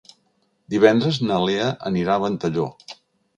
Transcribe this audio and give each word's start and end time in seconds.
Divendres 0.73 1.19
na 1.25 1.37
Lea 1.43 1.67
anirà 1.91 2.17
a 2.17 2.25
Ventalló. 2.25 2.67